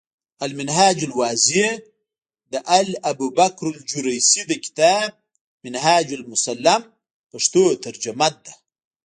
[0.45, 1.65] المنهاج الواضح،
[2.51, 5.07] د الابوبکرالجريسي د کتاب
[5.65, 6.81] “منهاج المسلم”
[7.31, 8.53] پښتو ترجمه ده۔